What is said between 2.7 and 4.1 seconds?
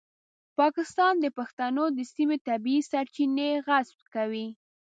سرچینې غصب